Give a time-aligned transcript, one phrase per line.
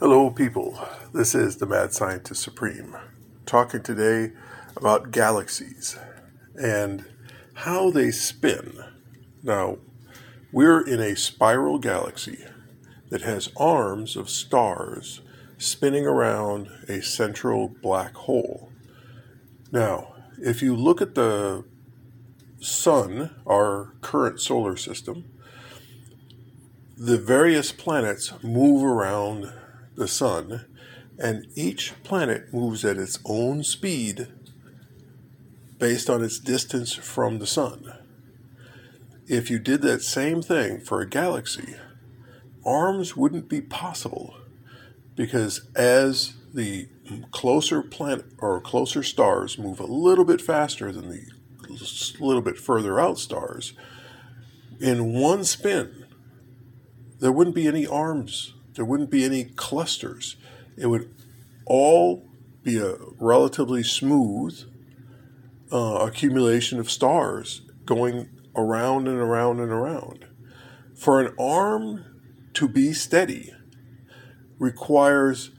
[0.00, 0.78] Hello, people.
[1.12, 2.96] This is the Mad Scientist Supreme,
[3.46, 4.32] talking today
[4.76, 5.98] about galaxies
[6.54, 7.04] and
[7.54, 8.78] how they spin.
[9.42, 9.78] Now,
[10.52, 12.44] we're in a spiral galaxy
[13.08, 15.20] that has arms of stars
[15.56, 18.70] spinning around a central black hole.
[19.72, 21.64] Now, if you look at the
[22.60, 25.24] sun, our current solar system,
[26.96, 29.52] the various planets move around
[29.98, 30.64] the sun,
[31.18, 34.28] and each planet moves at its own speed
[35.78, 37.92] based on its distance from the sun.
[39.26, 41.74] If you did that same thing for a galaxy,
[42.64, 44.36] arms wouldn't be possible
[45.14, 46.88] because as the
[47.30, 51.26] closer planet or closer stars move a little bit faster than the
[52.20, 53.74] little bit further out stars,
[54.80, 56.06] in one spin,
[57.20, 60.36] there wouldn't be any arms there wouldn't be any clusters.
[60.76, 61.12] It would
[61.66, 62.24] all
[62.62, 64.56] be a relatively smooth
[65.72, 70.26] uh, accumulation of stars going around and around and around.
[70.94, 72.04] For an arm
[72.54, 73.52] to be steady
[74.60, 75.50] requires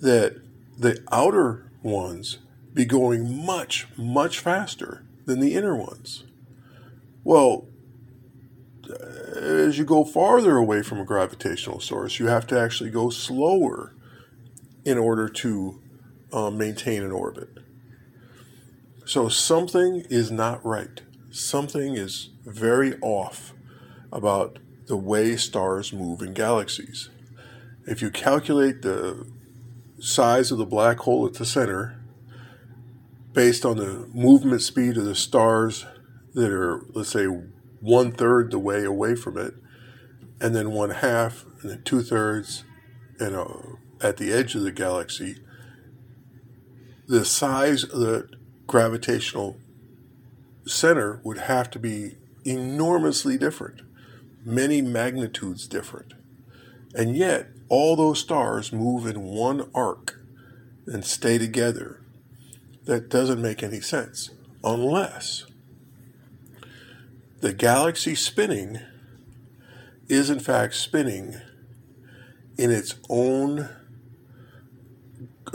[0.00, 0.34] that
[0.76, 2.38] the outer ones
[2.74, 6.24] be going much, much faster than the inner ones.
[7.22, 7.68] Well,
[9.36, 13.94] as you go farther away from a gravitational source, you have to actually go slower
[14.84, 15.80] in order to
[16.32, 17.48] uh, maintain an orbit.
[19.04, 21.00] So something is not right.
[21.30, 23.52] Something is very off
[24.12, 27.10] about the way stars move in galaxies.
[27.86, 29.26] If you calculate the
[29.98, 32.00] size of the black hole at the center
[33.32, 35.86] based on the movement speed of the stars
[36.34, 37.26] that are, let's say,
[37.86, 39.54] one third the way away from it,
[40.40, 42.64] and then one half, and then two thirds,
[43.20, 43.36] and
[44.00, 45.36] at the edge of the galaxy,
[47.06, 48.28] the size of the
[48.66, 49.56] gravitational
[50.66, 53.82] center would have to be enormously different,
[54.44, 56.12] many magnitudes different.
[56.92, 60.18] And yet, all those stars move in one arc
[60.86, 62.02] and stay together.
[62.84, 64.30] That doesn't make any sense
[64.64, 65.44] unless
[67.46, 68.80] the galaxy spinning
[70.08, 71.36] is in fact spinning
[72.58, 73.68] in its own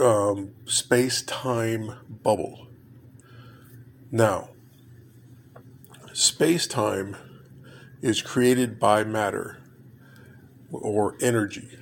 [0.00, 2.66] um, space time bubble.
[4.10, 4.52] Now,
[6.14, 7.14] space time
[8.00, 9.62] is created by matter
[10.70, 11.76] or energy.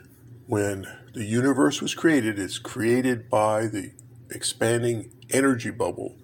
[0.48, 3.92] When the universe was created, it's created by the
[4.28, 6.16] expanding energy bubble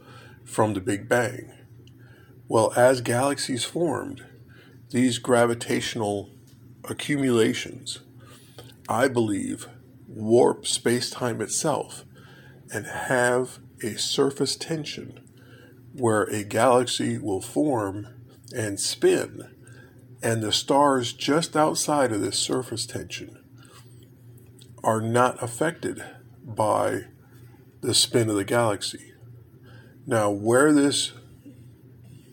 [0.44, 1.52] from the Big Bang.
[2.48, 4.24] Well, as galaxies formed,
[4.90, 6.30] these gravitational
[6.84, 7.98] accumulations,
[8.88, 9.68] I believe,
[10.06, 12.04] warp space time itself
[12.72, 15.20] and have a surface tension
[15.92, 18.06] where a galaxy will form
[18.54, 19.42] and spin,
[20.22, 23.42] and the stars just outside of this surface tension
[24.84, 26.04] are not affected
[26.44, 27.06] by
[27.80, 29.14] the spin of the galaxy.
[30.06, 31.12] Now, where this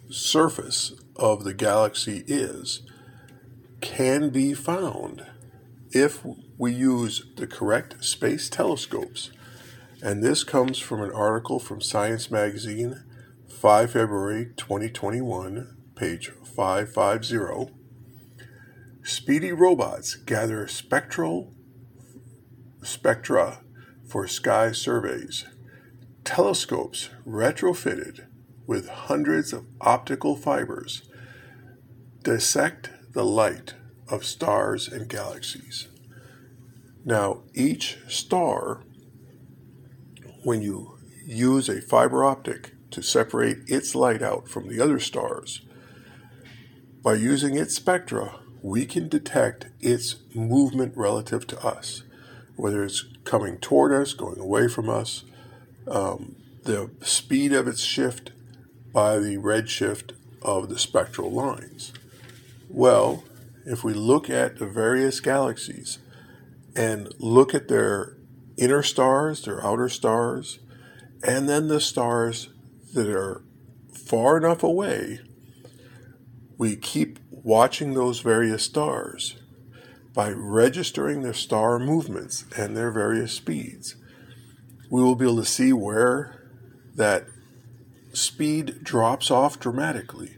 [0.09, 2.81] surface of the galaxy is
[3.81, 5.25] can be found
[5.91, 6.25] if
[6.57, 9.31] we use the correct space telescopes.
[10.01, 13.03] And this comes from an article from Science Magazine,
[13.47, 17.73] 5 February 2021, page 550.
[19.03, 21.53] Speedy robots gather spectral
[22.81, 23.61] spectra
[24.07, 25.45] for sky surveys.
[26.23, 28.27] Telescopes retrofitted
[28.65, 31.03] with hundreds of optical fibers
[32.23, 33.73] dissect the light
[34.07, 35.87] of stars and galaxies.
[37.05, 38.81] Now, each star,
[40.43, 45.61] when you use a fiber optic to separate its light out from the other stars,
[47.01, 52.03] by using its spectra, we can detect its movement relative to us,
[52.55, 55.25] whether it's coming toward us, going away from us,
[55.87, 58.31] um, the speed of its shift,
[58.93, 60.11] by the redshift
[60.41, 61.91] of the spectral lines?
[62.69, 63.23] Well,
[63.65, 65.99] if we look at the various galaxies
[66.75, 68.17] and look at their
[68.57, 70.59] inner stars, their outer stars,
[71.25, 72.49] and then the stars
[72.93, 73.43] that are
[73.91, 75.19] far enough away,
[76.57, 79.37] we keep watching those various stars
[80.13, 83.95] by registering their star movements and their various speeds.
[84.89, 86.49] We will be able to see where
[86.95, 87.25] that
[88.13, 90.37] speed drops off dramatically.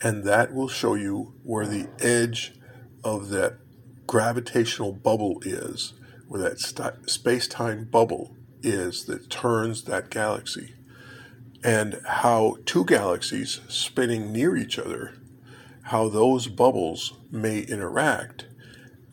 [0.00, 2.54] And that will show you where the edge
[3.02, 3.58] of that
[4.06, 5.94] gravitational bubble is,
[6.28, 10.74] where that st- space time bubble is that turns that galaxy,
[11.64, 15.14] and how two galaxies spinning near each other,
[15.82, 18.46] how those bubbles may interact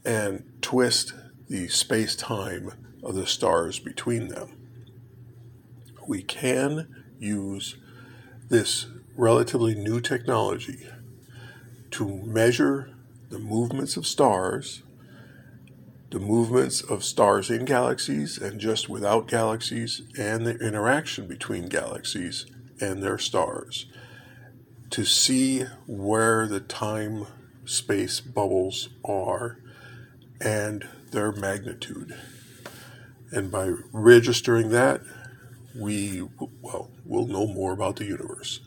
[0.04, 1.14] and twist
[1.48, 2.72] the space time
[3.04, 4.58] of the stars between them.
[6.08, 6.88] We can
[7.20, 7.78] use
[8.50, 10.88] this relatively new technology
[11.92, 12.90] to measure
[13.30, 14.84] the movements of stars,
[16.12, 22.46] the movements of stars in galaxies and just without galaxies, and the interaction between galaxies
[22.80, 23.88] and their stars
[24.90, 27.26] to see where the time
[27.66, 29.58] space bubbles are
[30.40, 32.16] and their magnitude.
[33.32, 35.02] And by registering that,
[35.76, 36.28] we,
[36.62, 38.62] well, will know more about the universe,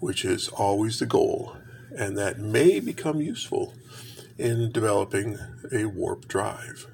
[0.00, 1.56] which is always the goal,
[1.96, 3.74] and that may become useful
[4.38, 5.38] in developing
[5.72, 6.86] a warp drive.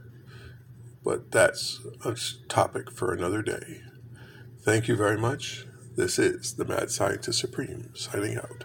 [1.04, 2.16] But that's a
[2.49, 3.82] topic for another day.
[4.62, 5.66] Thank you very much.
[5.96, 8.64] This is the Mad Scientist Supreme signing out.